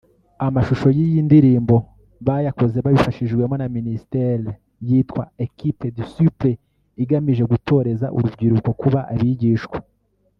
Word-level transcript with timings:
Amashusho 0.47 0.87
y’iyi 0.97 1.19
ndirimbo 1.27 1.75
bayakoze 2.27 2.77
babifashijwemo 2.85 3.55
na 3.57 3.67
ministere 3.75 4.49
yitwa 4.87 5.23
‘Equip 5.45 5.77
disciples’ 5.99 6.59
igamije 7.03 7.43
gutoreza 7.51 8.05
urubyiruko 8.15 8.69
kuba 8.81 9.01
abigishwa 9.15 9.77